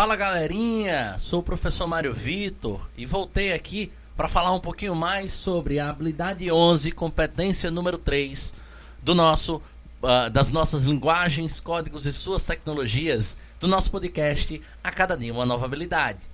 [0.00, 5.30] Fala galerinha, sou o professor Mário Vitor e voltei aqui para falar um pouquinho mais
[5.30, 8.54] sobre a habilidade 11, competência número 3
[9.02, 9.56] do nosso
[10.02, 15.44] uh, das nossas linguagens, códigos e suas tecnologias do nosso podcast A Cada Dia uma
[15.44, 16.30] Nova Habilidade.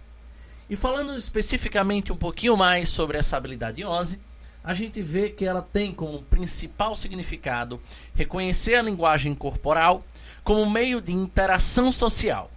[0.71, 4.21] E falando especificamente um pouquinho mais sobre essa habilidade 11,
[4.62, 7.80] a gente vê que ela tem como principal significado
[8.14, 10.05] reconhecer a linguagem corporal
[10.45, 12.53] como meio de interação social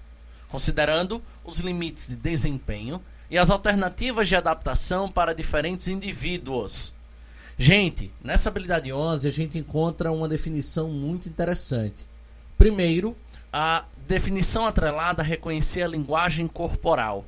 [0.49, 6.93] considerando os limites de desempenho e as alternativas de adaptação para diferentes indivíduos.
[7.57, 12.07] Gente, nessa habilidade 11 a gente encontra uma definição muito interessante.
[12.57, 13.15] Primeiro,
[13.53, 17.25] a definição atrelada a reconhecer a linguagem corporal.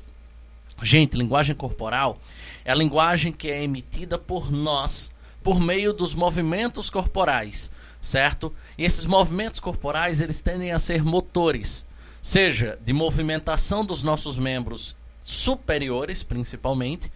[0.82, 2.18] Gente, linguagem corporal
[2.66, 5.12] é a linguagem que é emitida por nós
[5.44, 8.54] por meio dos movimentos corporais, certo?
[8.78, 11.86] E esses movimentos corporais eles tendem a ser motores
[12.22, 17.12] seja de movimentação dos nossos membros superiores, principalmente,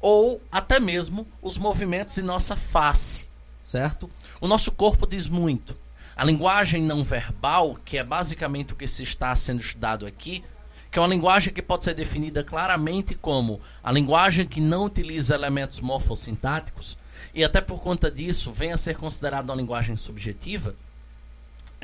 [0.00, 3.28] ou até mesmo os movimentos de nossa face,
[3.60, 4.08] certo?
[4.40, 5.76] O nosso corpo diz muito.
[6.16, 10.44] A linguagem não verbal, que é basicamente o que se está sendo estudado aqui,
[10.90, 15.34] que é uma linguagem que pode ser definida claramente como a linguagem que não utiliza
[15.34, 16.96] elementos morfossintáticos,
[17.34, 20.76] e até por conta disso venha a ser considerada uma linguagem subjetiva,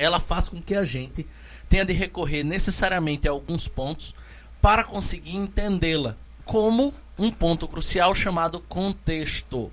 [0.01, 1.27] ela faz com que a gente
[1.69, 4.13] tenha de recorrer necessariamente a alguns pontos
[4.61, 9.71] para conseguir entendê-la, como um ponto crucial chamado contexto.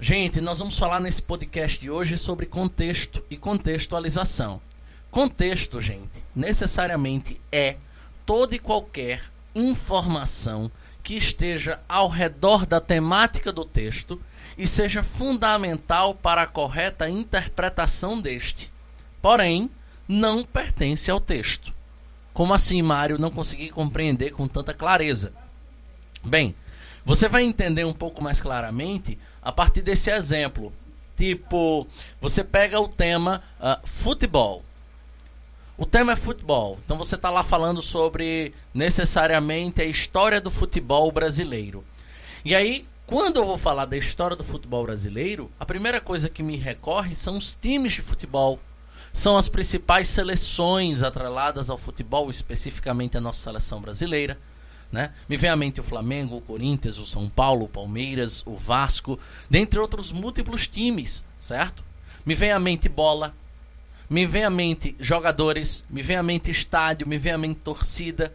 [0.00, 4.62] Gente, nós vamos falar nesse podcast de hoje sobre contexto e contextualização.
[5.10, 7.76] Contexto, gente, necessariamente é
[8.24, 9.20] toda e qualquer
[9.54, 10.70] informação
[11.02, 14.20] que esteja ao redor da temática do texto
[14.56, 18.72] e seja fundamental para a correta interpretação deste.
[19.20, 19.70] Porém,
[20.08, 21.72] não pertence ao texto.
[22.32, 25.32] Como assim, Mário, não consegui compreender com tanta clareza?
[26.24, 26.54] Bem,
[27.04, 30.72] você vai entender um pouco mais claramente a partir desse exemplo.
[31.16, 31.86] Tipo,
[32.20, 34.64] você pega o tema uh, futebol.
[35.76, 36.78] O tema é futebol.
[36.84, 41.84] Então você está lá falando sobre necessariamente a história do futebol brasileiro.
[42.44, 46.42] E aí, quando eu vou falar da história do futebol brasileiro, a primeira coisa que
[46.42, 48.58] me recorre são os times de futebol
[49.12, 54.38] são as principais seleções atreladas ao futebol, especificamente a nossa seleção brasileira.
[54.90, 55.12] Né?
[55.28, 59.18] Me vem à mente o Flamengo, o Corinthians, o São Paulo, o Palmeiras, o Vasco,
[59.48, 61.84] dentre outros múltiplos times, certo?
[62.24, 63.34] Me vem à mente bola,
[64.08, 68.34] me vem à mente jogadores, me vem à mente estádio, me vem à mente torcida.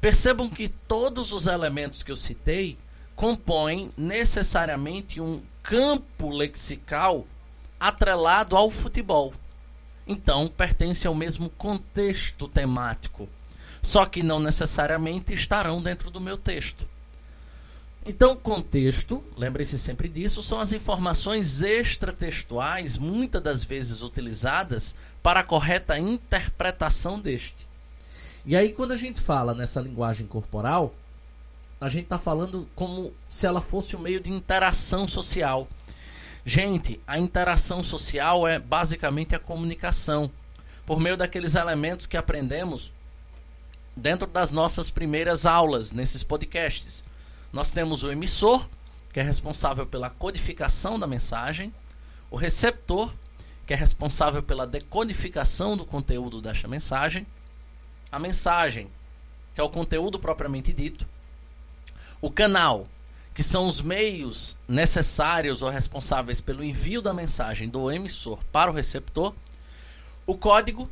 [0.00, 2.76] Percebam que todos os elementos que eu citei
[3.14, 7.26] compõem necessariamente um campo lexical
[7.78, 9.32] atrelado ao futebol
[10.06, 13.28] então pertence ao mesmo contexto temático,
[13.82, 16.86] só que não necessariamente estarão dentro do meu texto.
[18.08, 25.44] Então, contexto, lembre-se sempre disso, são as informações extratextuais, muitas das vezes utilizadas para a
[25.44, 27.68] correta interpretação deste.
[28.44, 30.94] E aí, quando a gente fala nessa linguagem corporal,
[31.80, 35.66] a gente está falando como se ela fosse um meio de interação social.
[36.48, 40.30] Gente, a interação social é basicamente a comunicação
[40.86, 42.94] por meio daqueles elementos que aprendemos
[43.96, 47.04] dentro das nossas primeiras aulas nesses podcasts.
[47.52, 48.68] Nós temos o emissor,
[49.12, 51.74] que é responsável pela codificação da mensagem,
[52.30, 53.12] o receptor,
[53.66, 57.26] que é responsável pela decodificação do conteúdo desta mensagem,
[58.12, 58.88] a mensagem,
[59.52, 61.08] que é o conteúdo propriamente dito,
[62.20, 62.86] o canal,
[63.36, 68.74] que são os meios necessários ou responsáveis pelo envio da mensagem do emissor para o
[68.74, 69.34] receptor,
[70.26, 70.90] o código,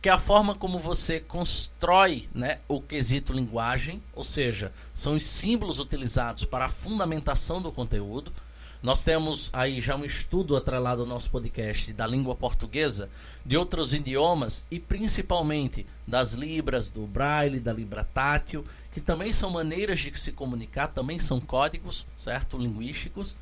[0.00, 5.26] que é a forma como você constrói né, o quesito linguagem, ou seja, são os
[5.26, 8.32] símbolos utilizados para a fundamentação do conteúdo.
[8.82, 13.10] Nós temos aí já um estudo atrelado ao nosso podcast da língua portuguesa,
[13.44, 19.50] de outros idiomas e principalmente das libras, do braille, da libra tátil, que também são
[19.50, 23.36] maneiras de se comunicar, também são códigos, certo, linguísticos.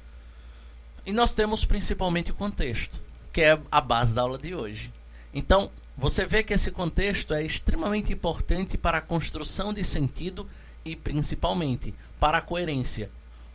[1.07, 3.01] E nós temos principalmente o contexto,
[3.33, 4.93] que é a base da aula de hoje.
[5.33, 10.49] Então, você vê que esse contexto é extremamente importante para a construção de sentido
[10.85, 13.09] e principalmente para a coerência.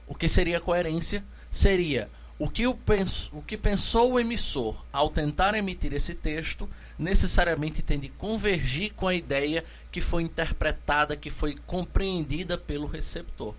[0.07, 1.25] O que seria coerência?
[1.53, 2.09] Seria
[2.39, 6.67] o que, o, pens o que pensou o emissor ao tentar emitir esse texto
[6.97, 13.53] necessariamente tem de convergir com a ideia que foi interpretada, que foi compreendida pelo receptor.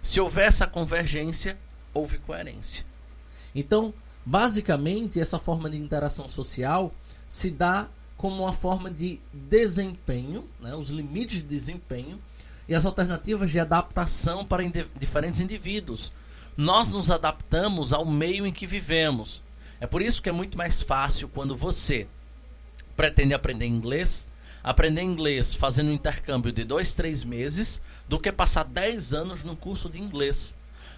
[0.00, 1.58] Se houver essa convergência,
[1.92, 2.84] houve coerência.
[3.54, 3.92] Então,
[4.24, 6.94] basicamente, essa forma de interação social
[7.28, 12.18] se dá como uma forma de desempenho, né, os limites de desempenho
[12.66, 14.64] e as alternativas de adaptação para
[14.98, 16.10] diferentes indivíduos.
[16.56, 19.42] Nós nos adaptamos ao meio em que vivemos.
[19.80, 22.06] É por isso que é muito mais fácil quando você
[22.96, 24.26] pretende aprender inglês,
[24.62, 29.56] aprender inglês fazendo um intercâmbio de dois, três meses, do que passar 10 anos num
[29.56, 30.54] curso de inglês.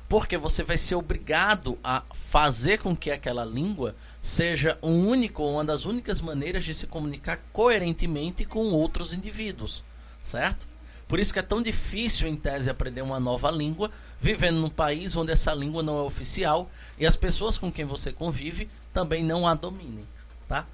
[0.08, 5.64] Porque você vai ser obrigado a fazer com que aquela língua seja um único, uma
[5.64, 9.82] das únicas maneiras de se comunicar coerentemente com outros indivíduos,
[10.23, 10.69] certo?
[11.08, 15.17] Por isso que é tão difícil, em tese, aprender uma nova língua, vivendo num país
[15.17, 16.69] onde essa língua não é oficial
[16.99, 20.06] e as pessoas com quem você convive também não a dominem,
[20.49, 20.67] tá?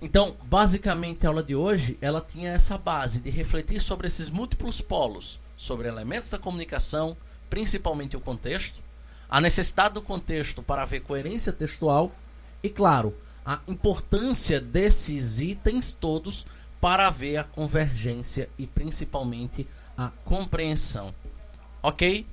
[0.00, 4.80] Então, basicamente, a aula de hoje, ela tinha essa base de refletir sobre esses múltiplos
[4.80, 7.16] polos, sobre elementos da comunicação,
[7.50, 8.80] principalmente o contexto,
[9.28, 12.12] a necessidade do contexto para haver coerência textual
[12.62, 13.14] e, claro,
[13.44, 16.46] a importância desses itens todos
[16.80, 19.66] para haver a convergência e principalmente
[19.96, 21.14] a compreensão.
[21.82, 22.26] Ok?